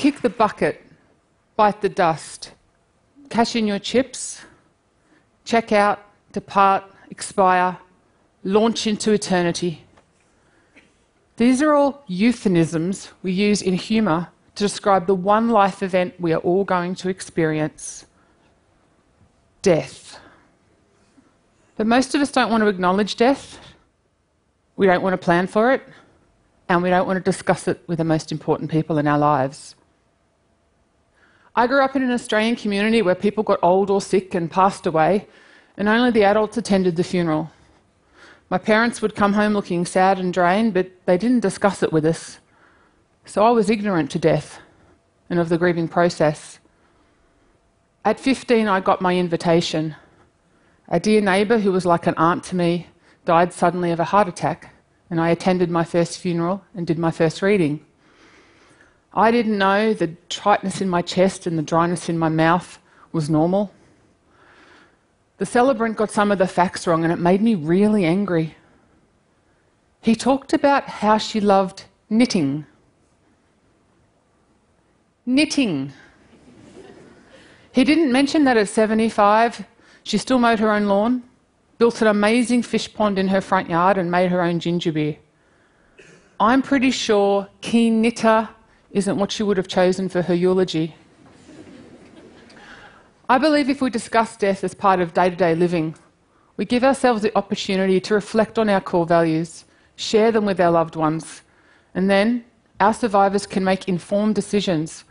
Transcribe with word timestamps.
kick 0.00 0.22
the 0.22 0.30
bucket, 0.30 0.80
bite 1.56 1.82
the 1.82 1.88
dust, 1.90 2.52
cash 3.28 3.54
in 3.54 3.66
your 3.66 3.78
chips, 3.78 4.40
check 5.44 5.72
out, 5.72 5.98
depart, 6.32 6.82
expire, 7.10 7.76
launch 8.42 8.86
into 8.86 9.12
eternity. 9.12 9.84
These 11.36 11.60
are 11.60 11.74
all 11.74 12.02
euphemisms 12.06 13.10
we 13.22 13.32
use 13.32 13.60
in 13.60 13.74
humour 13.74 14.28
to 14.54 14.64
describe 14.64 15.06
the 15.06 15.14
one 15.14 15.50
life 15.50 15.82
event 15.82 16.14
we 16.18 16.32
are 16.32 16.40
all 16.40 16.64
going 16.64 16.94
to 16.94 17.10
experience 17.10 18.06
death. 19.60 20.18
But 21.76 21.86
most 21.86 22.14
of 22.14 22.22
us 22.22 22.32
don't 22.32 22.50
want 22.50 22.62
to 22.62 22.68
acknowledge 22.68 23.16
death, 23.16 23.58
we 24.78 24.86
don't 24.86 25.02
want 25.02 25.12
to 25.12 25.22
plan 25.22 25.46
for 25.46 25.72
it, 25.74 25.82
and 26.70 26.82
we 26.82 26.88
don't 26.88 27.06
want 27.06 27.18
to 27.18 27.32
discuss 27.32 27.68
it 27.68 27.82
with 27.86 27.98
the 27.98 28.04
most 28.04 28.32
important 28.32 28.70
people 28.70 28.96
in 28.96 29.06
our 29.06 29.18
lives. 29.18 29.74
I 31.56 31.66
grew 31.66 31.82
up 31.82 31.96
in 31.96 32.02
an 32.02 32.12
Australian 32.12 32.56
community 32.56 33.02
where 33.02 33.14
people 33.14 33.42
got 33.42 33.58
old 33.62 33.90
or 33.90 34.00
sick 34.00 34.34
and 34.34 34.50
passed 34.50 34.86
away, 34.86 35.26
and 35.76 35.88
only 35.88 36.10
the 36.10 36.24
adults 36.24 36.56
attended 36.56 36.96
the 36.96 37.04
funeral. 37.04 37.50
My 38.50 38.58
parents 38.58 39.02
would 39.02 39.14
come 39.14 39.32
home 39.32 39.52
looking 39.52 39.84
sad 39.84 40.18
and 40.18 40.32
drained, 40.32 40.74
but 40.74 40.90
they 41.06 41.18
didn't 41.18 41.40
discuss 41.40 41.82
it 41.82 41.92
with 41.92 42.04
us. 42.04 42.38
So 43.24 43.44
I 43.44 43.50
was 43.50 43.70
ignorant 43.70 44.10
to 44.12 44.18
death 44.18 44.60
and 45.28 45.38
of 45.38 45.48
the 45.48 45.58
grieving 45.58 45.88
process. 45.88 46.58
At 48.04 48.18
15, 48.18 48.66
I 48.66 48.80
got 48.80 49.00
my 49.00 49.16
invitation. 49.16 49.94
A 50.88 50.98
dear 50.98 51.20
neighbour 51.20 51.58
who 51.58 51.70
was 51.70 51.86
like 51.86 52.06
an 52.06 52.14
aunt 52.16 52.42
to 52.44 52.56
me 52.56 52.88
died 53.24 53.52
suddenly 53.52 53.90
of 53.90 54.00
a 54.00 54.04
heart 54.04 54.26
attack, 54.26 54.74
and 55.10 55.20
I 55.20 55.30
attended 55.30 55.70
my 55.70 55.84
first 55.84 56.18
funeral 56.18 56.64
and 56.74 56.86
did 56.86 56.98
my 56.98 57.10
first 57.10 57.42
reading. 57.42 57.84
I 59.12 59.30
didn't 59.30 59.58
know 59.58 59.92
the 59.92 60.08
tightness 60.28 60.80
in 60.80 60.88
my 60.88 61.02
chest 61.02 61.46
and 61.46 61.58
the 61.58 61.62
dryness 61.62 62.08
in 62.08 62.18
my 62.18 62.28
mouth 62.28 62.78
was 63.12 63.28
normal. 63.28 63.72
The 65.38 65.46
celebrant 65.46 65.96
got 65.96 66.10
some 66.10 66.30
of 66.30 66.38
the 66.38 66.46
facts 66.46 66.86
wrong, 66.86 67.02
and 67.02 67.12
it 67.12 67.18
made 67.18 67.40
me 67.40 67.54
really 67.54 68.04
angry. 68.04 68.56
He 70.02 70.14
talked 70.14 70.52
about 70.52 70.84
how 70.84 71.18
she 71.18 71.40
loved 71.40 71.84
knitting. 72.10 72.66
Knitting. 75.24 75.92
He 77.72 77.84
didn't 77.84 78.12
mention 78.12 78.44
that 78.44 78.56
at 78.56 78.68
75, 78.68 79.64
she 80.02 80.18
still 80.18 80.38
mowed 80.38 80.58
her 80.58 80.70
own 80.70 80.86
lawn, 80.86 81.22
built 81.78 82.00
an 82.02 82.08
amazing 82.08 82.62
fish 82.62 82.92
pond 82.92 83.18
in 83.18 83.28
her 83.28 83.40
front 83.40 83.70
yard, 83.70 83.96
and 83.96 84.10
made 84.10 84.30
her 84.30 84.42
own 84.42 84.60
ginger 84.60 84.92
beer. 84.92 85.16
I'm 86.38 86.62
pretty 86.62 86.90
sure 86.90 87.48
keen 87.60 88.02
knitter 88.02 88.48
isn't 88.92 89.18
what 89.18 89.32
she 89.32 89.42
would 89.42 89.56
have 89.56 89.68
chosen 89.68 90.08
for 90.08 90.22
her 90.22 90.34
eulogy. 90.34 90.94
I 93.28 93.38
believe 93.38 93.70
if 93.70 93.80
we 93.80 93.90
discuss 93.90 94.36
death 94.36 94.64
as 94.64 94.74
part 94.74 95.00
of 95.00 95.14
day 95.14 95.30
to 95.30 95.36
day 95.36 95.54
living, 95.54 95.94
we 96.56 96.64
give 96.64 96.82
ourselves 96.82 97.22
the 97.22 97.36
opportunity 97.38 98.00
to 98.00 98.14
reflect 98.14 98.58
on 98.58 98.68
our 98.68 98.80
core 98.80 99.06
values, 99.06 99.64
share 99.96 100.32
them 100.32 100.44
with 100.44 100.60
our 100.60 100.70
loved 100.70 100.96
ones, 100.96 101.42
and 101.94 102.10
then 102.10 102.44
our 102.80 102.92
survivors 102.92 103.46
can 103.46 103.62
make 103.62 103.88
informed 103.88 104.34
decisions 104.34 105.04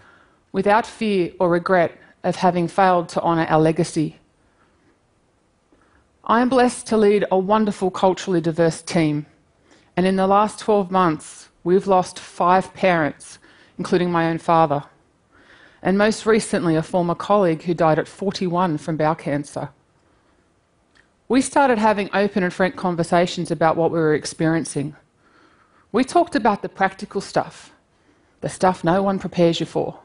without 0.52 0.86
fear 0.86 1.32
or 1.40 1.50
regret 1.50 1.98
of 2.24 2.36
having 2.36 2.68
failed 2.68 3.08
to 3.10 3.22
honour 3.22 3.46
our 3.46 3.62
legacy. 3.62 4.18
I 6.26 6.42
am 6.42 6.50
blessed 6.50 6.86
to 6.88 6.98
lead 6.98 7.26
a 7.32 7.40
wonderful 7.40 7.90
culturally 7.90 8.42
diverse 8.42 8.82
team, 8.82 9.26
and 9.96 10.06
in 10.06 10.16
the 10.16 10.28
last 10.28 10.60
12 10.60 10.92
months, 10.92 11.50
we've 11.64 11.88
lost 11.88 12.20
five 12.20 12.74
parents, 12.74 13.40
including 13.80 14.12
my 14.12 14.30
own 14.30 14.38
father 14.38 14.84
and 15.82 15.98
most 15.98 16.26
recently, 16.26 16.76
a 16.76 16.84
former 16.84 17.16
colleague 17.16 17.64
who 17.64 17.74
died 17.74 18.00
at 18.00 18.08
41 18.08 18.78
from 18.78 18.98
bowel 18.98 19.16
cancer. 19.16 19.70
We 21.28 21.42
started 21.42 21.78
having 21.78 22.10
open 22.14 22.44
and 22.44 22.54
frank 22.54 22.76
conversations 22.76 23.52
about 23.52 23.78
what 23.78 23.92
we 23.92 24.00
were 24.00 24.14
experiencing. 24.14 24.96
We 25.92 26.04
talked 26.04 26.36
about 26.36 26.62
the 26.62 26.70
practical 26.70 27.22
stuff, 27.22 27.72
the 28.42 28.50
stuff 28.50 28.84
no 28.84 29.02
one 29.02 29.20
prepares 29.20 29.60
you 29.60 29.66
for 29.66 30.00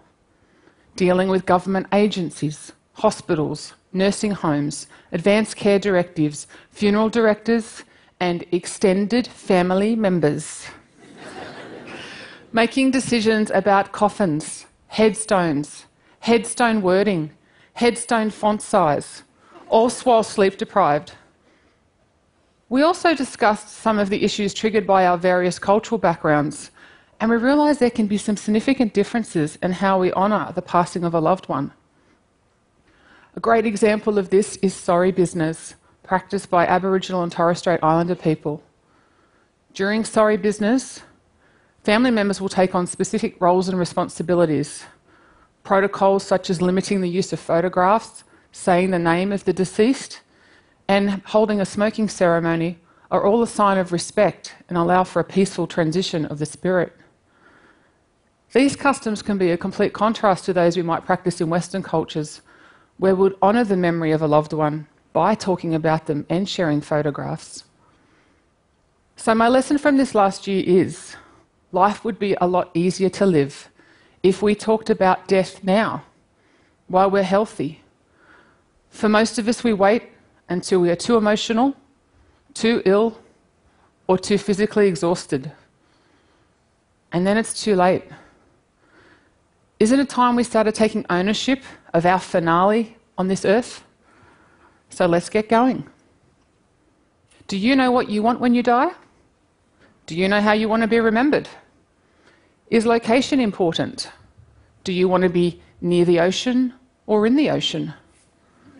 dealing 0.96 1.28
with 1.28 1.44
government 1.44 1.88
agencies, 1.92 2.70
hospitals, 2.92 3.74
nursing 3.92 4.30
homes, 4.30 4.86
advanced 5.10 5.56
care 5.56 5.80
directives, 5.80 6.46
funeral 6.70 7.08
directors, 7.08 7.82
and 8.20 8.44
extended 8.52 9.26
family 9.26 9.96
members. 9.96 10.68
Making 12.54 12.92
decisions 12.92 13.50
about 13.50 13.90
coffins, 13.90 14.66
headstones, 14.86 15.86
headstone 16.20 16.82
wording, 16.82 17.32
headstone 17.72 18.30
font 18.30 18.62
size, 18.62 19.24
all 19.68 19.90
while 19.90 20.22
sleep 20.22 20.56
deprived. 20.56 21.14
We 22.68 22.80
also 22.80 23.12
discussed 23.12 23.70
some 23.70 23.98
of 23.98 24.08
the 24.08 24.22
issues 24.22 24.54
triggered 24.54 24.86
by 24.86 25.04
our 25.04 25.18
various 25.18 25.58
cultural 25.58 25.98
backgrounds, 25.98 26.70
and 27.18 27.28
we 27.28 27.38
realised 27.38 27.80
there 27.80 27.90
can 27.90 28.06
be 28.06 28.18
some 28.18 28.36
significant 28.36 28.94
differences 28.94 29.58
in 29.60 29.72
how 29.72 29.98
we 29.98 30.12
honour 30.12 30.52
the 30.54 30.62
passing 30.62 31.02
of 31.02 31.12
a 31.12 31.20
loved 31.20 31.48
one. 31.48 31.72
A 33.34 33.40
great 33.40 33.66
example 33.66 34.16
of 34.16 34.30
this 34.30 34.58
is 34.62 34.74
sorry 34.74 35.10
business, 35.10 35.74
practiced 36.04 36.50
by 36.50 36.68
Aboriginal 36.68 37.24
and 37.24 37.32
Torres 37.32 37.58
Strait 37.58 37.80
Islander 37.82 38.14
people. 38.14 38.62
During 39.72 40.04
sorry 40.04 40.36
business, 40.36 41.02
Family 41.84 42.10
members 42.10 42.40
will 42.40 42.48
take 42.48 42.74
on 42.74 42.86
specific 42.86 43.38
roles 43.42 43.68
and 43.68 43.78
responsibilities. 43.78 44.84
Protocols 45.64 46.24
such 46.24 46.48
as 46.48 46.62
limiting 46.62 47.02
the 47.02 47.08
use 47.10 47.30
of 47.30 47.38
photographs, 47.38 48.24
saying 48.52 48.90
the 48.90 48.98
name 48.98 49.32
of 49.32 49.44
the 49.44 49.52
deceased, 49.52 50.20
and 50.88 51.22
holding 51.26 51.60
a 51.60 51.66
smoking 51.66 52.08
ceremony 52.08 52.78
are 53.10 53.26
all 53.26 53.42
a 53.42 53.46
sign 53.46 53.76
of 53.76 53.92
respect 53.92 54.54
and 54.70 54.78
allow 54.78 55.04
for 55.04 55.20
a 55.20 55.24
peaceful 55.24 55.66
transition 55.66 56.24
of 56.24 56.38
the 56.38 56.46
spirit. 56.46 56.96
These 58.54 58.76
customs 58.76 59.20
can 59.20 59.36
be 59.36 59.50
a 59.50 59.58
complete 59.58 59.92
contrast 59.92 60.46
to 60.46 60.54
those 60.54 60.78
we 60.78 60.82
might 60.82 61.04
practice 61.04 61.38
in 61.38 61.50
Western 61.50 61.82
cultures, 61.82 62.40
where 62.96 63.14
we 63.14 63.20
would 63.24 63.36
honour 63.42 63.64
the 63.64 63.76
memory 63.76 64.12
of 64.12 64.22
a 64.22 64.26
loved 64.26 64.54
one 64.54 64.86
by 65.12 65.34
talking 65.34 65.74
about 65.74 66.06
them 66.06 66.24
and 66.30 66.48
sharing 66.48 66.80
photographs. 66.80 67.64
So, 69.16 69.34
my 69.34 69.48
lesson 69.48 69.76
from 69.76 69.98
this 69.98 70.14
last 70.14 70.46
year 70.46 70.62
is 70.66 71.13
life 71.74 72.04
would 72.04 72.18
be 72.18 72.36
a 72.40 72.46
lot 72.46 72.70
easier 72.72 73.10
to 73.10 73.26
live 73.26 73.68
if 74.22 74.40
we 74.40 74.54
talked 74.54 74.88
about 74.88 75.28
death 75.28 75.62
now, 75.62 76.04
while 76.86 77.10
we're 77.10 77.22
healthy. 77.22 77.82
For 78.88 79.08
most 79.08 79.38
of 79.38 79.48
us, 79.48 79.64
we 79.64 79.72
wait 79.72 80.04
until 80.48 80.80
we 80.80 80.90
are 80.90 80.96
too 80.96 81.16
emotional, 81.16 81.74
too 82.54 82.80
ill, 82.84 83.18
or 84.06 84.16
too 84.16 84.38
physically 84.38 84.86
exhausted. 84.86 85.52
And 87.12 87.26
then 87.26 87.36
it's 87.36 87.62
too 87.62 87.74
late. 87.74 88.04
Isn't 89.80 90.00
it 90.00 90.08
time 90.08 90.36
we 90.36 90.44
started 90.44 90.74
taking 90.74 91.04
ownership 91.10 91.62
of 91.92 92.06
our 92.06 92.20
finale 92.20 92.96
on 93.18 93.28
this 93.28 93.44
earth? 93.44 93.84
So 94.90 95.06
let's 95.06 95.28
get 95.28 95.48
going. 95.48 95.86
Do 97.48 97.58
you 97.58 97.76
know 97.76 97.90
what 97.90 98.08
you 98.08 98.22
want 98.22 98.40
when 98.40 98.54
you 98.54 98.62
die? 98.62 98.92
Do 100.06 100.14
you 100.16 100.28
know 100.28 100.40
how 100.40 100.52
you 100.52 100.68
want 100.68 100.82
to 100.82 100.88
be 100.88 101.00
remembered? 101.00 101.48
Is 102.70 102.86
location 102.86 103.40
important? 103.40 104.10
Do 104.84 104.92
you 104.92 105.06
want 105.06 105.22
to 105.22 105.28
be 105.28 105.60
near 105.80 106.04
the 106.04 106.20
ocean 106.20 106.72
or 107.06 107.26
in 107.26 107.36
the 107.36 107.50
ocean? 107.50 107.92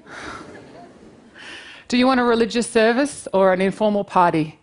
do 1.89 1.99
you 1.99 2.07
want 2.07 2.21
a 2.21 2.25
religious 2.25 2.69
service 2.69 3.29
or 3.33 3.53
an 3.53 3.61
informal 3.61 4.05
party? 4.05 4.59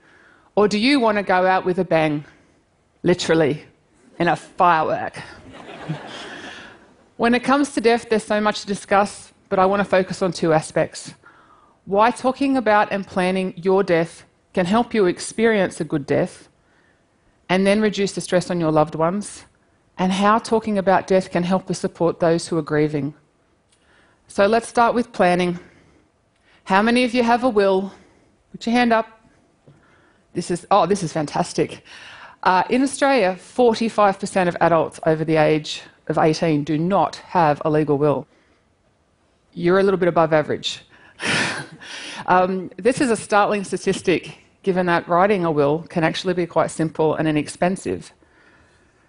Or 0.56 0.68
do 0.68 0.80
you 0.80 1.00
want 1.00 1.18
to 1.18 1.24
go 1.24 1.46
out 1.46 1.66
with 1.66 1.80
a 1.80 1.86
bang? 1.86 2.26
Literally, 3.04 3.64
in 4.20 4.28
a 4.28 4.36
firework. 4.36 5.18
when 7.18 7.34
it 7.34 7.44
comes 7.44 7.74
to 7.74 7.82
death, 7.82 8.08
there's 8.10 8.24
so 8.24 8.42
much 8.42 8.62
to 8.62 8.68
discuss, 8.68 9.34
but 9.50 9.60
I 9.60 9.66
want 9.66 9.82
to 9.82 9.86
focus 9.86 10.22
on 10.22 10.32
two 10.32 10.52
aspects. 10.52 11.14
Why 11.86 12.12
talking 12.12 12.58
about 12.58 12.92
and 12.92 13.06
planning 13.06 13.54
your 13.56 13.84
death 13.84 14.26
can 14.54 14.66
help 14.66 14.94
you 14.94 15.06
experience 15.06 15.80
a 15.80 15.84
good 15.84 16.06
death, 16.06 16.50
and 17.52 17.68
then 17.68 17.82
reduce 17.82 18.14
the 18.14 18.22
stress 18.22 18.50
on 18.50 18.62
your 18.62 18.72
loved 18.72 18.96
ones, 18.96 19.44
and 19.98 20.10
how 20.10 20.40
talking 20.40 20.78
about 20.78 21.06
death 21.06 21.30
can 21.32 21.44
help 21.44 21.66
to 21.68 21.74
support 21.74 22.22
those 22.22 22.48
who 22.48 22.58
are 22.58 22.62
grieving. 22.62 23.14
So 24.30 24.48
let's 24.48 24.70
start 24.70 24.96
with 24.96 25.12
planning. 25.12 25.60
How 26.64 26.82
many 26.82 27.04
of 27.04 27.14
you 27.14 27.24
have 27.24 27.44
a 27.44 27.50
will? 27.50 27.92
Put 28.54 28.66
your 28.66 28.72
hand 28.72 28.94
up. 28.94 29.06
This 30.34 30.50
is, 30.50 30.66
oh, 30.72 30.86
this 30.86 31.04
is 31.04 31.12
fantastic. 31.12 31.84
Uh, 32.42 32.64
in 32.70 32.84
Australia, 32.84 33.38
45% 33.38 34.48
of 34.48 34.56
adults 34.62 35.02
over 35.06 35.26
the 35.26 35.36
age 35.36 35.82
of 36.08 36.18
18 36.18 36.64
do 36.64 36.78
not 36.78 37.18
have 37.18 37.62
a 37.66 37.70
legal 37.70 37.98
will. 37.98 38.28
You're 39.52 39.80
a 39.80 39.84
little 39.84 40.00
bit 40.00 40.08
above 40.08 40.32
average. 40.32 40.86
um, 42.28 42.72
this 42.78 43.02
is 43.02 43.12
a 43.12 43.18
startling 43.18 43.66
statistic 43.66 44.41
given 44.64 44.86
that 44.86 45.08
writing 45.08 45.44
a 45.44 45.52
will 45.52 45.80
can 45.90 46.04
actually 46.04 46.34
be 46.34 46.46
quite 46.46 46.72
simple 46.72 47.16
and 47.16 47.28
inexpensive. 47.28 48.12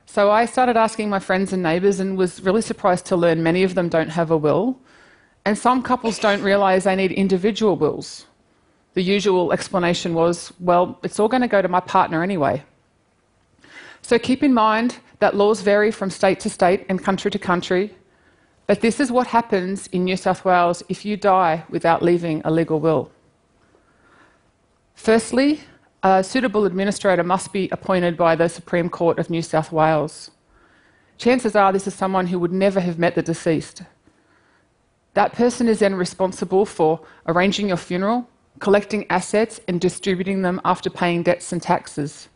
So 0.06 0.31
I 0.31 0.46
started 0.46 0.76
asking 0.76 1.10
my 1.10 1.19
friends 1.19 1.52
and 1.52 1.62
neighbours 1.62 2.00
and 2.00 2.19
was 2.19 2.43
really 2.43 2.62
surprised 2.62 3.06
to 3.06 3.16
learn 3.16 3.43
many 3.43 3.62
of 3.62 3.75
them 3.75 3.88
don't 3.88 4.10
have 4.10 4.31
a 4.31 4.37
will. 4.37 4.78
And 5.44 5.56
some 5.56 5.82
couples 5.82 6.19
don't 6.19 6.43
realise 6.43 6.84
they 6.84 6.96
need 6.96 7.12
individual 7.12 7.76
wills. 7.76 8.26
The 8.94 9.02
usual 9.02 9.52
explanation 9.52 10.14
was, 10.14 10.52
well, 10.60 10.99
it's 11.02 11.19
all 11.19 11.28
going 11.28 11.43
to 11.43 11.49
go 11.49 11.62
to 11.62 11.69
my 11.69 11.81
partner 11.81 12.22
anyway. 12.22 12.62
So 14.02 14.19
keep 14.19 14.43
in 14.43 14.52
mind 14.52 14.98
that 15.20 15.37
laws 15.37 15.62
vary 15.62 15.90
from 15.90 16.10
state 16.10 16.40
to 16.40 16.50
state 16.50 16.84
and 16.88 17.02
country 17.02 17.31
to 17.31 17.38
country, 17.38 17.94
but 18.66 18.81
this 18.81 19.00
is 19.00 19.10
what 19.10 19.26
happens 19.28 19.87
in 19.88 20.05
New 20.05 20.16
South 20.16 20.44
Wales 20.44 20.82
if 20.88 21.05
you 21.05 21.16
die 21.16 21.64
without 21.70 22.02
leaving 22.02 22.43
a 22.44 22.50
legal 22.50 22.81
will. 22.81 23.10
Firstly, 24.94 25.61
a 26.03 26.23
suitable 26.23 26.65
administrator 26.65 27.23
must 27.23 27.53
be 27.53 27.69
appointed 27.71 28.17
by 28.17 28.37
the 28.37 28.49
Supreme 28.49 28.89
Court 28.89 29.19
of 29.19 29.31
New 29.31 29.43
South 29.43 29.73
Wales. 29.73 30.31
Chances 31.19 31.55
are 31.55 31.73
this 31.73 31.87
is 31.87 31.94
someone 31.94 32.27
who 32.27 32.39
would 32.39 32.53
never 32.53 32.81
have 32.81 32.99
met 32.99 33.15
the 33.15 33.23
deceased. 33.23 33.83
That 35.15 35.33
person 35.33 35.69
is 35.69 35.81
then 35.81 35.94
responsible 35.94 36.67
for 36.67 37.00
arranging 37.27 37.69
your 37.69 37.77
funeral, 37.77 38.29
collecting 38.59 39.06
assets, 39.11 39.61
and 39.69 39.81
distributing 39.81 40.43
them 40.43 40.61
after 40.65 40.89
paying 40.89 41.23
debts 41.23 41.53
and 41.53 41.62
taxes. 41.62 42.29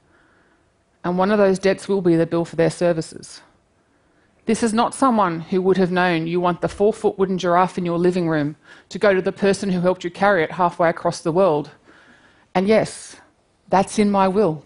And 1.03 1.19
one 1.19 1.31
of 1.31 1.39
those 1.39 1.59
debts 1.59 1.89
will 1.89 2.03
be 2.03 2.17
the 2.17 2.27
bill 2.27 2.45
for 2.45 2.57
their 2.57 2.71
services. 2.71 3.41
This 4.45 4.63
is 4.63 4.73
not 4.73 4.95
someone 4.95 5.41
who 5.41 5.61
would 5.63 5.77
have 5.77 5.91
known 5.91 6.29
you 6.29 6.41
want 6.41 6.61
the 6.61 6.69
four 6.69 6.93
foot 6.93 7.19
wooden 7.19 7.39
giraffe 7.39 7.79
in 7.79 7.85
your 7.85 7.99
living 7.99 8.29
room 8.29 8.57
to 8.91 8.99
go 8.99 9.13
to 9.13 9.23
the 9.23 9.33
person 9.33 9.71
who 9.71 9.81
helped 9.81 10.05
you 10.05 10.11
carry 10.11 10.45
it 10.45 10.53
halfway 10.53 10.89
across 10.89 11.21
the 11.21 11.33
world. 11.33 11.71
And 12.57 12.67
yes, 12.67 13.17
that's 13.69 13.99
in 13.99 14.11
my 14.11 14.29
will. 14.29 14.65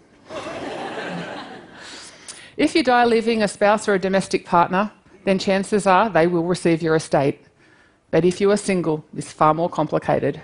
if 2.57 2.77
you 2.77 2.85
die 2.85 3.05
leaving 3.05 3.43
a 3.43 3.49
spouse 3.49 3.89
or 3.89 3.95
a 3.95 3.99
domestic 3.99 4.47
partner, 4.47 4.93
then 5.25 5.41
chances 5.41 5.89
are 5.89 6.09
they 6.09 6.29
will 6.29 6.45
receive 6.45 6.83
your 6.83 6.95
estate. 6.95 7.41
But 8.13 8.25
if 8.25 8.41
you 8.41 8.49
are 8.53 8.57
single, 8.57 9.05
it's 9.17 9.33
far 9.33 9.55
more 9.55 9.69
complicated. 9.69 10.41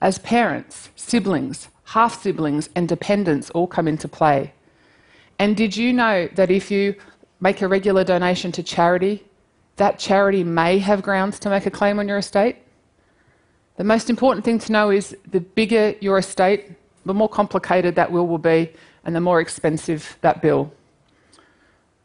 As 0.00 0.20
parents, 0.20 0.90
siblings, 0.94 1.70
half 1.86 2.22
siblings, 2.22 2.68
and 2.76 2.88
dependents 2.88 3.50
all 3.50 3.66
come 3.66 3.88
into 3.88 4.06
play. 4.06 4.52
And 5.40 5.56
did 5.56 5.76
you 5.76 5.92
know 5.92 6.28
that 6.36 6.52
if 6.52 6.70
you 6.70 6.94
make 7.40 7.62
a 7.62 7.66
regular 7.66 8.04
donation 8.04 8.52
to 8.52 8.62
charity, 8.62 9.24
that 9.74 9.98
charity 9.98 10.44
may 10.44 10.78
have 10.78 11.02
grounds 11.02 11.40
to 11.40 11.50
make 11.50 11.66
a 11.66 11.70
claim 11.72 11.98
on 11.98 12.06
your 12.06 12.18
estate? 12.18 12.58
The 13.76 13.84
most 13.84 14.08
important 14.08 14.44
thing 14.44 14.58
to 14.60 14.72
know 14.72 14.90
is 14.90 15.16
the 15.30 15.40
bigger 15.40 15.94
your 16.00 16.18
estate, 16.18 16.72
the 17.04 17.14
more 17.14 17.28
complicated 17.28 17.94
that 17.96 18.10
will 18.10 18.26
will 18.26 18.38
be, 18.38 18.72
and 19.04 19.14
the 19.14 19.20
more 19.20 19.40
expensive 19.40 20.16
that 20.22 20.40
bill. 20.40 20.72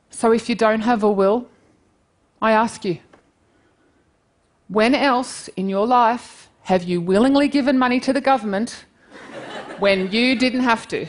So 0.09 0.31
if 0.33 0.50
you 0.50 0.56
don't 0.56 0.81
have 0.81 1.03
a 1.03 1.12
will, 1.12 1.47
I 2.41 2.51
ask 2.51 2.83
you, 2.83 3.00
when 4.68 4.94
else 4.94 5.47
in 5.50 5.69
your 5.69 5.88
life 5.88 6.50
have 6.63 6.83
you 6.83 7.01
willingly 7.01 7.47
given 7.47 7.77
money 7.77 8.00
to 8.01 8.13
the 8.13 8.21
government 8.21 8.85
when 9.79 10.12
you 10.12 10.35
didn't 10.35 10.62
have 10.62 10.88
to? 10.89 11.07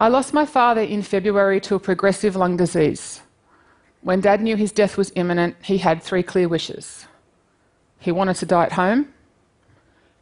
I 0.00 0.08
lost 0.08 0.32
my 0.32 0.46
father 0.46 0.80
in 0.80 1.02
February 1.02 1.60
to 1.60 1.74
a 1.74 1.78
progressive 1.78 2.34
lung 2.34 2.56
disease. 2.56 3.20
When 4.02 4.20
Dad 4.20 4.40
knew 4.40 4.56
his 4.56 4.72
death 4.72 4.96
was 4.96 5.12
imminent, 5.14 5.56
he 5.62 5.78
had 5.78 6.02
three 6.02 6.22
clear 6.22 6.48
wishes. 6.48 7.06
He 7.98 8.12
wanted 8.12 8.36
to 8.36 8.46
die 8.46 8.64
at 8.64 8.72
home, 8.72 9.12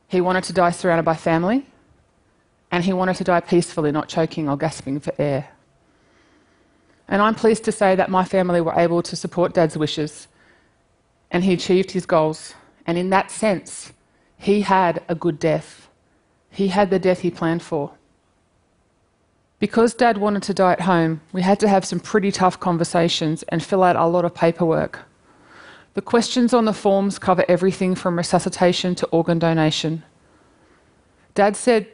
he 0.09 0.21
wanted 0.21 0.45
to 0.45 0.53
die 0.53 0.71
surrounded 0.71 1.05
by 1.05 1.15
family, 1.15 1.67
and 2.71 2.85
he 2.85 2.93
wanted 2.93 3.17
to 3.17 3.25
die 3.25 3.41
peacefully, 3.41 3.93
not 3.93 4.09
choking 4.09 4.49
or 4.49 4.57
gasping 4.57 5.01
for 5.01 5.13
air. 5.19 5.51
And 7.07 7.23
I'm 7.23 7.35
pleased 7.35 7.65
to 7.65 7.73
say 7.73 7.95
that 7.95 8.11
my 8.11 8.25
family 8.25 8.61
were 8.61 8.75
able 8.75 9.03
to 9.03 9.17
support 9.17 9.55
Dad's 9.55 9.77
wishes, 9.77 10.29
and 11.31 11.45
he 11.45 11.53
achieved 11.53 11.91
his 11.91 12.07
goals. 12.07 12.55
And 12.87 12.99
in 12.99 13.11
that 13.11 13.31
sense, 13.31 13.93
he 14.39 14.63
had 14.63 15.03
a 15.09 15.15
good 15.15 15.39
death. 15.39 15.89
He 16.51 16.69
had 16.69 16.91
the 16.91 16.99
death 16.99 17.21
he 17.21 17.31
planned 17.31 17.63
for. 17.63 17.93
Because 19.61 19.93
Dad 19.93 20.19
wanted 20.19 20.45
to 20.45 20.55
die 20.55 20.73
at 20.73 20.83
home, 20.83 21.21
we 21.33 21.43
had 21.43 21.59
to 21.61 21.69
have 21.69 21.85
some 21.85 21.99
pretty 21.99 22.31
tough 22.31 22.61
conversations 22.61 23.43
and 23.45 23.63
fill 23.63 23.83
out 23.83 23.97
a 23.97 24.07
lot 24.07 24.25
of 24.25 24.35
paperwork. 24.35 25.01
The 25.95 26.03
questions 26.03 26.55
on 26.55 26.65
the 26.65 26.73
forms 26.73 27.19
cover 27.19 27.45
everything 27.49 27.97
from 27.97 28.17
resuscitation 28.17 28.95
to 28.95 29.07
organ 29.07 29.41
donation. 29.41 30.05
Dad 31.35 31.57
said, 31.57 31.89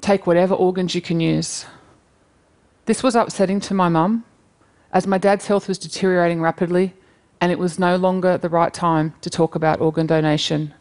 take 0.00 0.26
whatever 0.26 0.54
organs 0.54 0.94
you 0.94 1.02
can 1.02 1.20
use. 1.20 1.66
This 2.86 3.02
was 3.02 3.14
upsetting 3.14 3.60
to 3.60 3.74
my 3.74 3.90
mum, 3.90 4.24
as 4.90 5.06
my 5.06 5.18
dad's 5.18 5.46
health 5.46 5.68
was 5.68 5.78
deteriorating 5.78 6.40
rapidly, 6.40 6.94
and 7.42 7.52
it 7.52 7.58
was 7.58 7.78
no 7.78 7.96
longer 7.96 8.38
the 8.38 8.48
right 8.48 8.72
time 8.72 9.14
to 9.20 9.28
talk 9.28 9.54
about 9.54 9.80
organ 9.82 10.06
donation. 10.06 10.72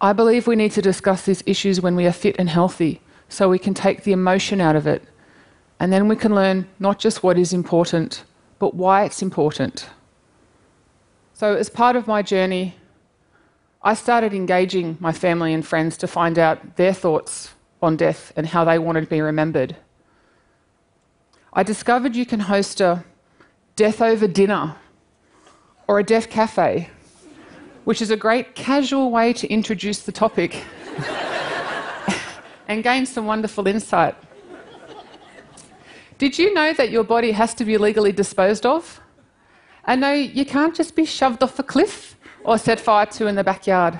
I 0.00 0.12
believe 0.12 0.46
we 0.46 0.56
need 0.56 0.72
to 0.72 0.82
discuss 0.82 1.22
these 1.22 1.42
issues 1.46 1.80
when 1.80 1.94
we 1.94 2.06
are 2.06 2.12
fit 2.12 2.36
and 2.38 2.48
healthy 2.48 3.00
so 3.28 3.48
we 3.48 3.58
can 3.58 3.74
take 3.74 4.02
the 4.02 4.12
emotion 4.12 4.60
out 4.60 4.76
of 4.76 4.86
it. 4.86 5.02
And 5.80 5.92
then 5.92 6.08
we 6.08 6.16
can 6.16 6.34
learn 6.34 6.66
not 6.78 6.98
just 6.98 7.22
what 7.22 7.38
is 7.38 7.52
important, 7.52 8.24
but 8.58 8.74
why 8.74 9.04
it's 9.04 9.22
important. 9.22 9.88
So, 11.34 11.54
as 11.54 11.70
part 11.70 11.94
of 11.94 12.08
my 12.08 12.22
journey, 12.22 12.74
I 13.82 13.94
started 13.94 14.34
engaging 14.34 14.96
my 14.98 15.12
family 15.12 15.54
and 15.54 15.64
friends 15.64 15.96
to 15.98 16.08
find 16.08 16.36
out 16.38 16.76
their 16.76 16.92
thoughts 16.92 17.54
on 17.80 17.96
death 17.96 18.32
and 18.34 18.46
how 18.46 18.64
they 18.64 18.78
wanted 18.78 19.02
to 19.02 19.06
be 19.06 19.20
remembered. 19.20 19.76
I 21.52 21.62
discovered 21.62 22.16
you 22.16 22.26
can 22.26 22.40
host 22.40 22.80
a 22.80 23.04
death 23.76 24.00
over 24.00 24.26
dinner 24.26 24.74
or 25.86 26.00
a 26.00 26.04
death 26.04 26.28
cafe, 26.28 26.90
which 27.84 28.02
is 28.02 28.10
a 28.10 28.16
great 28.16 28.56
casual 28.56 29.12
way 29.12 29.32
to 29.34 29.46
introduce 29.46 30.00
the 30.02 30.12
topic 30.12 30.64
and 32.68 32.84
gain 32.84 33.06
some 33.06 33.26
wonderful 33.26 33.66
insight. 33.66 34.14
Did 36.18 36.38
you 36.38 36.52
know 36.52 36.72
that 36.74 36.90
your 36.90 37.04
body 37.04 37.32
has 37.32 37.54
to 37.54 37.64
be 37.64 37.78
legally 37.78 38.12
disposed 38.12 38.66
of? 38.66 39.00
And 39.84 40.00
no, 40.02 40.12
you 40.12 40.44
can't 40.44 40.74
just 40.74 40.94
be 40.94 41.04
shoved 41.04 41.42
off 41.42 41.58
a 41.58 41.62
cliff 41.62 42.16
or 42.44 42.58
set 42.58 42.78
fire 42.78 43.06
to 43.06 43.26
in 43.26 43.34
the 43.34 43.44
backyard. 43.44 43.98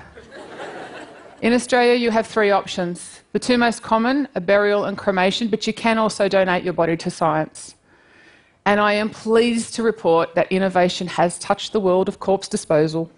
In 1.41 1.53
Australia, 1.53 1.95
you 1.95 2.11
have 2.11 2.27
three 2.27 2.51
options. 2.51 3.21
The 3.31 3.39
two 3.39 3.57
most 3.57 3.81
common 3.81 4.27
are 4.35 4.41
burial 4.41 4.85
and 4.85 4.97
cremation, 4.97 5.47
but 5.47 5.65
you 5.65 5.73
can 5.73 5.97
also 5.97 6.27
donate 6.27 6.63
your 6.63 6.73
body 6.73 6.97
to 6.97 7.09
science. 7.09 7.75
And 8.65 8.79
I 8.79 8.93
am 8.93 9.09
pleased 9.09 9.73
to 9.75 9.83
report 9.83 10.35
that 10.35 10.51
innovation 10.51 11.07
has 11.07 11.39
touched 11.39 11.71
the 11.71 11.79
world 11.79 12.09
of 12.09 12.19
corpse 12.19 12.49
disposal. 12.49 13.09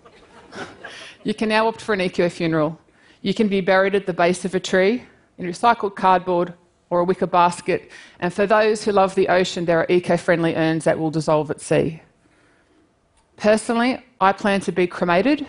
you 1.24 1.34
can 1.34 1.50
now 1.50 1.68
opt 1.68 1.82
for 1.82 1.94
an 1.94 2.02
eco 2.02 2.30
funeral. 2.30 2.80
You 3.24 3.34
can 3.34 3.48
be 3.48 3.60
buried 3.60 3.96
at 3.96 4.06
the 4.06 4.14
base 4.14 4.46
of 4.46 4.54
a 4.54 4.60
tree, 4.60 5.04
in 5.42 5.48
recycled 5.48 5.96
cardboard 5.96 6.54
or 6.90 7.00
a 7.00 7.04
wicker 7.04 7.26
basket. 7.26 7.92
And 8.20 8.32
for 8.34 8.46
those 8.46 8.84
who 8.84 8.92
love 8.92 9.16
the 9.16 9.28
ocean, 9.28 9.66
there 9.66 9.80
are 9.80 9.88
eco 9.90 10.18
friendly 10.18 10.56
urns 10.56 10.84
that 10.84 11.00
will 11.00 11.10
dissolve 11.10 11.50
at 11.50 11.60
sea. 11.62 12.02
Personally, 13.38 14.06
I 14.20 14.34
plan 14.34 14.62
to 14.62 14.72
be 14.72 14.86
cremated, 14.86 15.48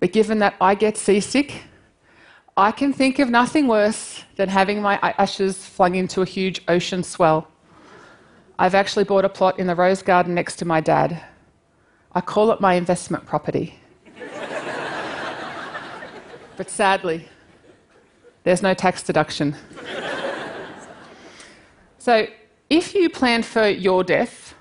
but 0.00 0.12
given 0.12 0.40
that 0.40 0.54
I 0.60 0.74
get 0.74 0.96
seasick, 0.96 1.62
I 2.56 2.72
can 2.72 2.92
think 2.92 3.20
of 3.20 3.30
nothing 3.30 3.68
worse 3.68 4.24
than 4.36 4.48
having 4.48 4.82
my 4.82 4.98
ashes 5.02 5.64
flung 5.64 5.94
into 5.94 6.22
a 6.22 6.26
huge 6.26 6.62
ocean 6.66 7.04
swell. 7.04 7.46
I've 8.58 8.74
actually 8.74 9.04
bought 9.04 9.24
a 9.24 9.28
plot 9.28 9.60
in 9.60 9.68
the 9.68 9.76
rose 9.76 10.02
garden 10.02 10.34
next 10.34 10.56
to 10.56 10.64
my 10.64 10.80
dad. 10.80 11.22
I 12.12 12.20
call 12.20 12.50
it 12.50 12.60
my 12.60 12.74
investment 12.74 13.24
property. 13.24 13.78
but 16.56 16.68
sadly, 16.68 17.28
there's 18.44 18.62
no 18.62 18.74
tax 18.74 19.02
deduction. 19.02 19.56
so, 21.98 22.26
if 22.68 22.94
you 22.94 23.10
plan 23.10 23.42
for 23.42 23.68
your 23.68 24.04
death, 24.04 24.54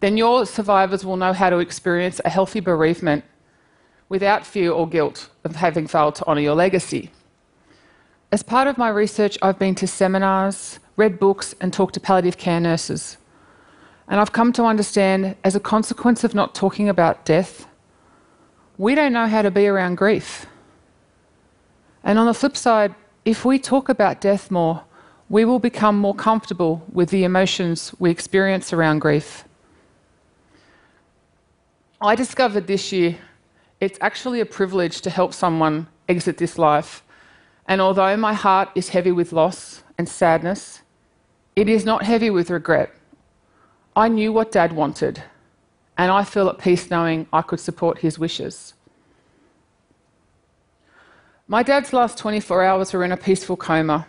then 0.00 0.16
your 0.16 0.44
survivors 0.46 1.04
will 1.04 1.16
know 1.16 1.32
how 1.32 1.48
to 1.48 1.58
experience 1.58 2.20
a 2.24 2.30
healthy 2.30 2.60
bereavement 2.60 3.24
without 4.08 4.44
fear 4.44 4.70
or 4.70 4.86
guilt 4.86 5.30
of 5.44 5.56
having 5.56 5.86
failed 5.86 6.14
to 6.16 6.26
honour 6.26 6.40
your 6.40 6.54
legacy. 6.54 7.10
As 8.30 8.42
part 8.42 8.68
of 8.68 8.76
my 8.76 8.88
research, 8.88 9.38
I've 9.40 9.58
been 9.58 9.74
to 9.76 9.86
seminars, 9.86 10.78
read 10.96 11.18
books, 11.18 11.54
and 11.60 11.72
talked 11.72 11.94
to 11.94 12.00
palliative 12.00 12.36
care 12.36 12.60
nurses. 12.60 13.16
And 14.08 14.20
I've 14.20 14.32
come 14.32 14.52
to 14.54 14.64
understand, 14.64 15.36
as 15.44 15.54
a 15.54 15.60
consequence 15.60 16.24
of 16.24 16.34
not 16.34 16.54
talking 16.54 16.88
about 16.88 17.24
death, 17.24 17.66
we 18.76 18.94
don't 18.94 19.12
know 19.12 19.26
how 19.26 19.42
to 19.42 19.50
be 19.50 19.66
around 19.66 19.96
grief. 19.96 20.46
And 22.04 22.18
on 22.18 22.26
the 22.26 22.34
flip 22.34 22.56
side, 22.56 22.94
if 23.24 23.44
we 23.44 23.58
talk 23.58 23.88
about 23.88 24.20
death 24.20 24.50
more, 24.50 24.84
we 25.28 25.44
will 25.44 25.58
become 25.58 25.96
more 25.96 26.14
comfortable 26.14 26.84
with 26.92 27.10
the 27.10 27.24
emotions 27.24 27.94
we 27.98 28.10
experience 28.10 28.72
around 28.72 28.98
grief. 28.98 29.44
I 32.00 32.14
discovered 32.14 32.66
this 32.66 32.92
year 32.92 33.16
it's 33.80 33.98
actually 34.00 34.40
a 34.40 34.46
privilege 34.46 35.00
to 35.00 35.10
help 35.10 35.32
someone 35.32 35.86
exit 36.08 36.38
this 36.38 36.58
life. 36.58 37.02
And 37.66 37.80
although 37.80 38.16
my 38.16 38.32
heart 38.32 38.68
is 38.74 38.90
heavy 38.90 39.12
with 39.12 39.32
loss 39.32 39.82
and 39.98 40.08
sadness, 40.08 40.82
It 41.54 41.68
is 41.68 41.84
not 41.84 42.02
heavy 42.02 42.30
with 42.30 42.48
regret. 42.48 42.94
I 43.94 44.08
knew 44.08 44.32
what 44.32 44.52
Dad 44.52 44.72
wanted, 44.72 45.22
and 45.98 46.10
I 46.10 46.24
feel 46.24 46.48
at 46.48 46.58
peace 46.58 46.90
knowing 46.90 47.26
I 47.30 47.42
could 47.42 47.60
support 47.60 47.98
his 47.98 48.18
wishes. 48.18 48.72
My 51.52 51.62
dad's 51.62 51.92
last 51.92 52.16
24 52.16 52.64
hours 52.64 52.94
were 52.94 53.04
in 53.04 53.12
a 53.12 53.16
peaceful 53.18 53.58
coma, 53.58 54.06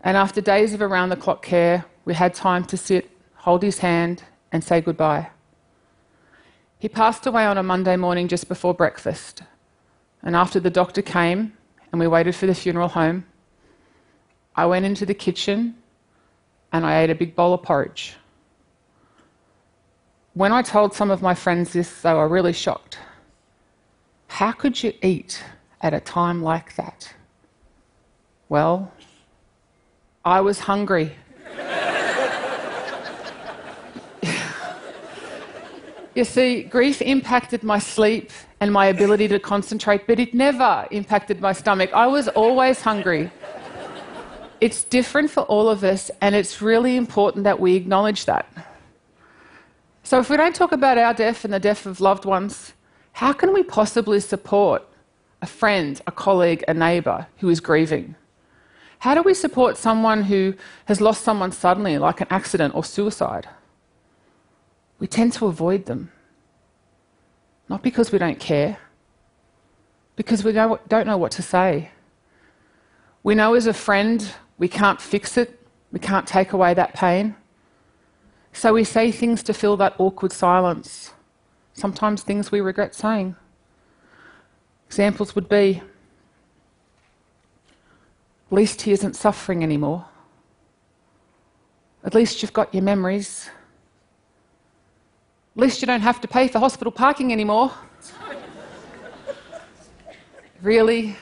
and 0.00 0.16
after 0.16 0.40
days 0.40 0.74
of 0.74 0.82
around 0.82 1.10
the 1.10 1.16
clock 1.16 1.40
care, 1.40 1.84
we 2.04 2.14
had 2.14 2.34
time 2.34 2.64
to 2.64 2.76
sit, 2.76 3.08
hold 3.36 3.62
his 3.62 3.78
hand, 3.78 4.24
and 4.50 4.64
say 4.64 4.80
goodbye. 4.80 5.30
He 6.80 6.88
passed 6.88 7.28
away 7.28 7.46
on 7.46 7.58
a 7.58 7.62
Monday 7.62 7.94
morning 7.94 8.26
just 8.26 8.48
before 8.48 8.74
breakfast, 8.74 9.44
and 10.20 10.34
after 10.34 10.58
the 10.58 10.68
doctor 10.68 11.00
came 11.00 11.52
and 11.92 12.00
we 12.00 12.08
waited 12.08 12.34
for 12.34 12.46
the 12.46 12.56
funeral 12.56 12.88
home, 12.88 13.24
I 14.56 14.66
went 14.66 14.84
into 14.84 15.06
the 15.06 15.14
kitchen 15.14 15.76
and 16.72 16.84
I 16.84 17.02
ate 17.02 17.10
a 17.10 17.14
big 17.14 17.36
bowl 17.36 17.54
of 17.54 17.62
porridge. 17.62 18.16
When 20.34 20.50
I 20.50 20.62
told 20.62 20.92
some 20.92 21.12
of 21.12 21.22
my 21.22 21.36
friends 21.36 21.72
this, 21.72 22.02
they 22.02 22.12
were 22.12 22.26
really 22.26 22.52
shocked. 22.52 22.98
How 24.26 24.50
could 24.50 24.82
you 24.82 24.92
eat 25.02 25.44
at 25.82 25.92
a 25.92 26.00
time 26.00 26.42
like 26.42 26.74
that? 26.76 27.12
Well, 28.48 28.92
I 30.24 30.40
was 30.40 30.60
hungry. 30.60 31.16
you 36.14 36.24
see, 36.24 36.62
grief 36.62 37.02
impacted 37.02 37.62
my 37.64 37.78
sleep 37.78 38.30
and 38.60 38.72
my 38.72 38.86
ability 38.86 39.26
to 39.28 39.40
concentrate, 39.40 40.06
but 40.06 40.20
it 40.20 40.32
never 40.34 40.86
impacted 40.92 41.40
my 41.40 41.52
stomach. 41.52 41.90
I 41.92 42.06
was 42.06 42.28
always 42.28 42.80
hungry. 42.80 43.30
It's 44.60 44.84
different 44.84 45.28
for 45.30 45.40
all 45.44 45.68
of 45.68 45.82
us, 45.82 46.08
and 46.20 46.36
it's 46.36 46.62
really 46.62 46.96
important 46.96 47.42
that 47.42 47.58
we 47.58 47.74
acknowledge 47.74 48.26
that. 48.26 48.46
So, 50.04 50.20
if 50.20 50.30
we 50.30 50.36
don't 50.36 50.54
talk 50.54 50.70
about 50.70 50.98
our 50.98 51.14
death 51.14 51.44
and 51.44 51.52
the 51.52 51.58
death 51.58 51.84
of 51.86 52.00
loved 52.00 52.24
ones, 52.24 52.72
how 53.12 53.32
can 53.32 53.52
we 53.52 53.64
possibly 53.64 54.20
support 54.20 54.84
a 55.42 55.46
friend, 55.46 56.00
a 56.06 56.12
colleague, 56.12 56.64
a 56.68 56.72
neighbour 56.72 57.26
who 57.38 57.50
is 57.50 57.60
grieving? 57.60 58.14
How 59.00 59.14
do 59.14 59.22
we 59.22 59.34
support 59.34 59.76
someone 59.76 60.22
who 60.22 60.54
has 60.84 61.00
lost 61.00 61.24
someone 61.24 61.50
suddenly, 61.50 61.98
like 61.98 62.20
an 62.20 62.28
accident 62.30 62.74
or 62.74 62.84
suicide? 62.84 63.48
We 65.00 65.08
tend 65.08 65.32
to 65.34 65.46
avoid 65.46 65.86
them. 65.86 66.12
Not 67.68 67.82
because 67.82 68.12
we 68.12 68.18
don't 68.18 68.38
care, 68.38 68.78
because 70.14 70.44
we 70.44 70.52
don't 70.52 71.06
know 71.06 71.16
what 71.16 71.32
to 71.32 71.42
say. 71.42 71.90
We 73.24 73.34
know 73.34 73.54
as 73.54 73.66
a 73.66 73.74
friend 73.74 74.24
we 74.58 74.68
can't 74.68 75.00
fix 75.00 75.36
it, 75.36 75.60
we 75.90 75.98
can't 75.98 76.26
take 76.26 76.52
away 76.52 76.74
that 76.74 76.94
pain. 76.94 77.34
So 78.52 78.74
we 78.74 78.84
say 78.84 79.10
things 79.10 79.42
to 79.44 79.54
fill 79.54 79.76
that 79.78 79.94
awkward 79.98 80.30
silence, 80.32 81.12
sometimes 81.72 82.22
things 82.22 82.52
we 82.52 82.60
regret 82.60 82.94
saying. 82.94 83.34
Examples 84.92 85.34
would 85.34 85.48
be 85.48 85.80
at 88.50 88.52
least 88.52 88.82
he 88.82 88.92
isn't 88.92 89.16
suffering 89.16 89.62
anymore. 89.62 90.04
At 92.04 92.14
least 92.14 92.42
you've 92.42 92.52
got 92.52 92.74
your 92.74 92.82
memories. 92.82 93.48
At 95.56 95.62
least 95.62 95.80
you 95.80 95.86
don't 95.86 96.02
have 96.02 96.20
to 96.20 96.28
pay 96.28 96.46
for 96.46 96.58
hospital 96.58 96.92
parking 96.92 97.32
anymore. 97.32 97.72
really? 100.60 101.16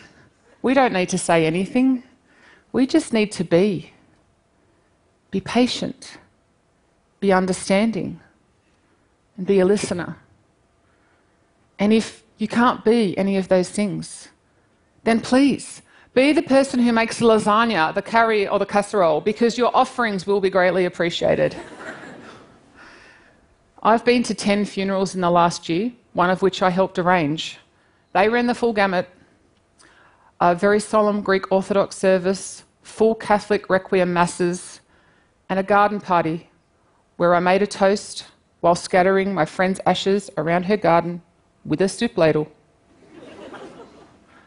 We 0.62 0.75
don't 0.75 0.93
need 0.93 1.11
to 1.11 1.19
say 1.19 1.47
anything. 1.47 2.03
We 2.73 2.89
just 2.89 3.12
need 3.12 3.31
to 3.31 3.45
be. 3.45 3.93
Be 5.31 5.41
patient. 5.41 6.19
Be 7.21 7.33
understanding. 7.33 8.19
And 9.37 9.47
be 9.47 9.61
a 9.61 9.65
listener. 9.65 10.17
And 11.79 11.93
if 11.93 12.25
you 12.40 12.49
can't 12.49 12.85
be 12.85 13.16
any 13.18 13.37
of 13.37 13.49
those 13.49 13.68
things, 13.68 14.28
then 15.04 15.20
please 15.20 15.82
be 16.14 16.32
the 16.32 16.42
person 16.42 16.80
who 16.80 16.92
makes 16.92 17.20
lasagna, 17.20 17.94
the 17.94 18.02
curry, 18.02 18.49
or 18.49 18.59
the 18.59 18.66
casserole, 18.66 19.20
because 19.20 19.59
your 19.59 19.70
offerings 19.76 20.26
will 20.26 20.40
be 20.40 20.49
greatly 20.50 20.87
appreciated. 20.87 21.54
I've 23.82 24.04
been 24.04 24.23
to 24.25 24.35
10 24.35 24.64
funerals 24.64 25.14
in 25.14 25.20
the 25.20 25.30
last 25.30 25.68
year, 25.68 25.92
one 26.14 26.30
of 26.30 26.40
which 26.40 26.62
I 26.62 26.70
helped 26.70 26.99
arrange. 26.99 27.59
They 28.14 28.28
ran 28.28 28.47
the 28.47 28.54
full 28.54 28.73
gamut 28.73 29.09
a 30.40 30.54
very 30.54 30.80
solemn 30.80 31.20
Greek 31.20 31.52
Orthodox 31.52 31.97
service, 31.97 32.64
full 32.82 33.14
Catholic 33.14 33.68
requiem 33.68 34.14
masses, 34.14 34.80
and 35.50 35.59
a 35.59 35.62
garden 35.62 36.00
party 36.00 36.49
where 37.18 37.35
I 37.35 37.40
made 37.40 37.61
a 37.61 37.66
toast 37.66 38.25
while 38.61 38.75
scattering 38.75 39.35
my 39.35 39.44
friend's 39.44 39.80
ashes 39.85 40.30
around 40.38 40.62
her 40.62 40.78
garden 40.78 41.20
with 41.64 41.81
a 41.81 41.88
soup 41.88 42.17
ladle. 42.17 42.50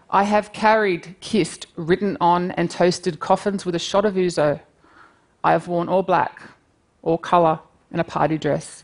I 0.10 0.24
have 0.24 0.54
carried, 0.54 1.16
kissed, 1.20 1.66
written 1.76 2.18
on, 2.22 2.52
and 2.52 2.70
toasted 2.70 3.20
coffins 3.20 3.66
with 3.66 3.76
a 3.76 3.80
shot 3.80 4.06
of 4.06 4.14
ouzo. 4.14 4.60
I 5.44 5.52
have 5.52 5.68
worn 5.68 5.90
all 5.90 6.04
black, 6.04 6.42
all 7.02 7.18
colour, 7.18 7.60
and 7.92 8.00
a 8.00 8.04
party 8.04 8.38
dress. 8.38 8.84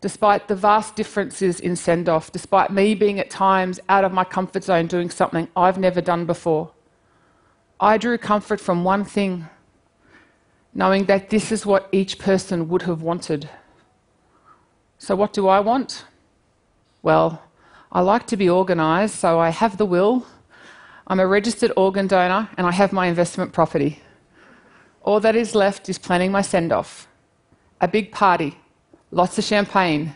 Despite 0.00 0.48
the 0.48 0.56
vast 0.56 0.96
differences 0.96 1.60
in 1.60 1.76
send 1.76 2.08
off, 2.08 2.32
despite 2.32 2.70
me 2.70 2.94
being 2.94 3.18
at 3.18 3.30
times 3.30 3.80
out 3.88 4.04
of 4.04 4.12
my 4.12 4.24
comfort 4.24 4.64
zone 4.64 4.86
doing 4.86 5.08
something 5.08 5.48
I've 5.56 5.78
never 5.78 6.00
done 6.00 6.26
before, 6.26 6.72
I 7.80 7.96
drew 7.96 8.18
comfort 8.18 8.60
from 8.60 8.84
one 8.84 9.04
thing 9.04 9.48
knowing 10.74 11.04
that 11.04 11.30
this 11.30 11.52
is 11.52 11.64
what 11.64 11.88
each 11.92 12.18
person 12.18 12.68
would 12.68 12.82
have 12.82 13.00
wanted. 13.00 13.48
So, 14.98 15.14
what 15.14 15.32
do 15.32 15.46
I 15.46 15.60
want? 15.60 16.04
Well, 17.04 17.42
I 17.92 18.00
like 18.00 18.26
to 18.28 18.36
be 18.38 18.48
organised, 18.48 19.16
so 19.16 19.38
I 19.38 19.50
have 19.50 19.76
the 19.76 19.84
will. 19.84 20.26
I'm 21.06 21.20
a 21.20 21.26
registered 21.26 21.70
organ 21.76 22.06
donor 22.06 22.48
and 22.56 22.66
I 22.66 22.72
have 22.72 22.94
my 22.94 23.08
investment 23.08 23.52
property. 23.52 24.00
All 25.02 25.20
that 25.20 25.36
is 25.36 25.54
left 25.54 25.90
is 25.90 25.98
planning 25.98 26.32
my 26.32 26.40
send 26.40 26.72
off. 26.72 27.06
A 27.82 27.88
big 27.88 28.10
party, 28.10 28.58
lots 29.10 29.36
of 29.36 29.44
champagne, 29.44 30.14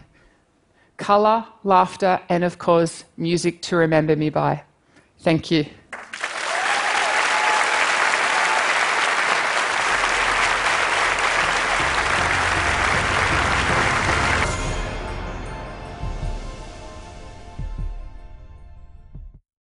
colour, 0.97 1.45
laughter, 1.63 2.21
and 2.31 2.43
of 2.43 2.57
course, 2.57 3.05
music 3.19 3.61
to 3.65 3.77
remember 3.77 4.17
me 4.17 4.31
by. 4.31 4.63
Thank 5.19 5.51
you. 5.51 5.67